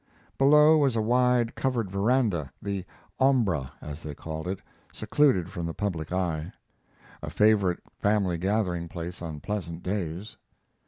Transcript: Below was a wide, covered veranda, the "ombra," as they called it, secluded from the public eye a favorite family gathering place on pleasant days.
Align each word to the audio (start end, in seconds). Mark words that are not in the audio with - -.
Below 0.39 0.79
was 0.79 0.95
a 0.95 0.99
wide, 1.01 1.53
covered 1.53 1.91
veranda, 1.91 2.51
the 2.59 2.85
"ombra," 3.19 3.69
as 3.81 4.01
they 4.01 4.15
called 4.15 4.47
it, 4.47 4.59
secluded 4.91 5.51
from 5.51 5.67
the 5.67 5.75
public 5.75 6.11
eye 6.11 6.51
a 7.21 7.29
favorite 7.29 7.81
family 7.99 8.39
gathering 8.39 8.87
place 8.87 9.21
on 9.21 9.41
pleasant 9.41 9.83
days. 9.83 10.37